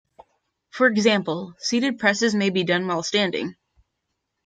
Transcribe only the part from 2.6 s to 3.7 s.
done while standing.